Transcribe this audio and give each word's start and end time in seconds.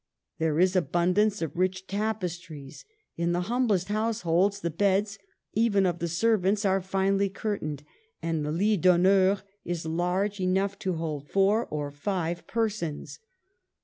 There 0.39 0.59
is 0.59 0.75
abundance 0.75 1.43
of 1.43 1.55
rich 1.55 1.85
tapestries; 1.85 2.85
in 3.17 3.33
the 3.33 3.41
humblest 3.41 3.89
households 3.89 4.61
the 4.61 4.71
beds, 4.71 5.19
even 5.53 5.85
of 5.85 5.99
the 5.99 6.07
servants, 6.07 6.65
are 6.65 6.81
finely 6.81 7.29
curtained, 7.29 7.83
and 8.19 8.43
the 8.43 8.51
lit 8.51 8.81
d'honneur 8.81 9.43
is 9.63 9.85
large 9.85 10.39
enough 10.39 10.79
to 10.79 10.93
hold 10.93 11.29
four 11.29 11.67
or 11.67 11.91
five 11.91 12.47
persons. 12.47 13.19